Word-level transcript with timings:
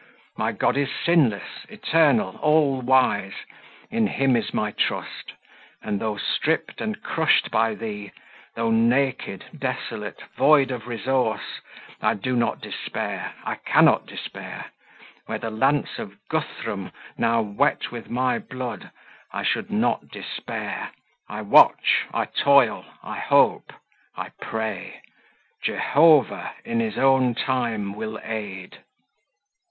My 0.35 0.51
God 0.51 0.77
is 0.77 0.89
sinless, 1.05 1.67
eternal, 1.69 2.35
all 2.37 2.81
wise 2.81 3.35
in 3.91 4.07
Him 4.07 4.35
is 4.35 4.51
my 4.51 4.71
trust; 4.71 5.33
and 5.79 5.99
though 5.99 6.17
stripped 6.17 6.81
and 6.81 6.99
crushed 7.03 7.51
by 7.51 7.75
thee 7.75 8.11
though 8.55 8.71
naked, 8.71 9.45
desolate, 9.55 10.19
void 10.35 10.71
of 10.71 10.87
resource 10.87 11.61
I 12.01 12.15
do 12.15 12.35
not 12.35 12.61
despair, 12.61 13.35
I 13.43 13.53
cannot 13.63 14.07
despair: 14.07 14.71
were 15.27 15.37
the 15.37 15.51
lance 15.51 15.99
of 15.99 16.17
Guthrum 16.29 16.89
now 17.15 17.41
wet 17.43 17.91
with 17.91 18.09
my 18.09 18.39
blood, 18.39 18.89
I 19.31 19.43
should 19.43 19.69
not 19.69 20.07
despair. 20.07 20.89
I 21.29 21.43
watch, 21.43 22.07
I 22.11 22.25
toil, 22.25 22.85
I 23.03 23.19
hope, 23.19 23.71
I 24.17 24.29
pray; 24.41 25.01
Jehovah, 25.61 26.53
in 26.65 26.79
his 26.79 26.97
own 26.97 27.35
time, 27.35 27.93
will 27.93 28.19
aid." 28.23 28.79